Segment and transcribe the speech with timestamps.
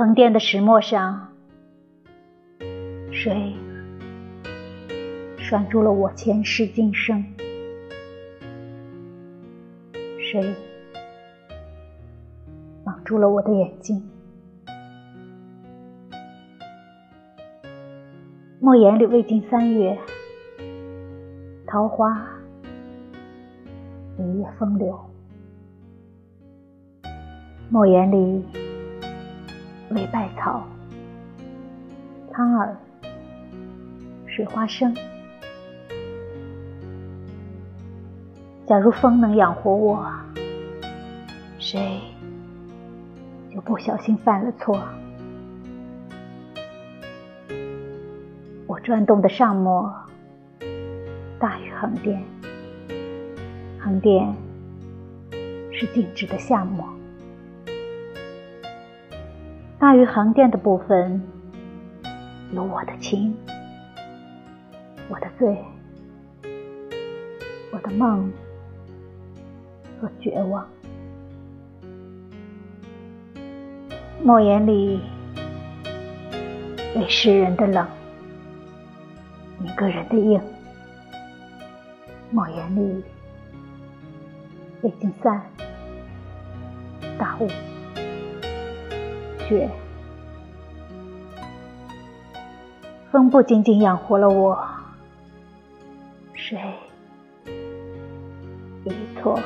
[0.00, 1.28] 横店的石磨上，
[3.12, 3.52] 谁
[5.36, 7.22] 拴住了我前世今生？
[10.18, 10.54] 谁
[12.82, 14.02] 绑住了我的眼睛？
[18.58, 19.98] 莫言里未尽三月，
[21.66, 22.26] 桃花
[24.16, 24.98] 一夜风流。
[27.68, 28.42] 莫言里
[29.90, 30.64] 为百草，
[32.32, 32.76] 苍耳
[34.26, 34.94] 水花生。
[38.66, 40.06] 假如风能养活我，
[41.58, 42.00] 谁
[43.52, 44.78] 就不小心犯了错？
[48.68, 49.92] 我转动的上磨
[51.40, 52.22] 大于横店，
[53.80, 54.32] 横店
[55.72, 56.86] 是静止的下磨。
[59.80, 61.22] 大于横店的部分
[62.52, 63.34] 有我的情，
[65.08, 65.56] 我的罪，
[67.72, 68.30] 我的梦
[69.98, 70.68] 和绝望。
[74.22, 75.00] 莫言里
[76.94, 77.88] 为诗人的冷。
[79.64, 80.38] 一个人的硬，
[82.30, 83.02] 莫言里
[84.82, 85.42] 未经散，
[87.18, 87.48] 大雾
[89.50, 89.68] 雪，
[93.10, 94.56] 风不仅仅养活了我，
[96.34, 96.56] 水
[98.84, 99.40] 一错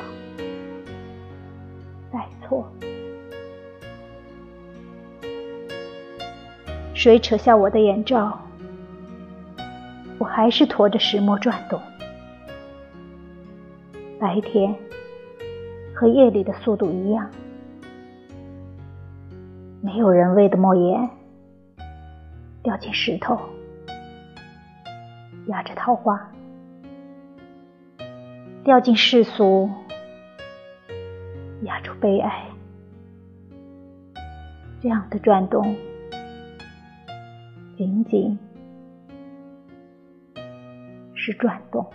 [2.13, 2.71] 再错？
[6.93, 8.39] 谁扯下我的眼罩？
[10.19, 11.81] 我还是驮着石磨转动，
[14.19, 14.75] 白天
[15.95, 17.27] 和夜里的速度一样。
[19.85, 21.07] 没有人为的莫言
[22.63, 23.39] 掉进石头，
[25.45, 26.19] 压着桃花
[28.63, 29.69] 掉进世俗，
[31.61, 32.45] 压住悲哀。
[34.81, 35.75] 这样的转动，
[37.77, 38.35] 仅仅。
[41.13, 41.85] 是转动。